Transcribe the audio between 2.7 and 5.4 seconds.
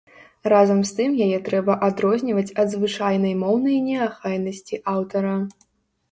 звычайнай моўнай неахайнасці аўтара.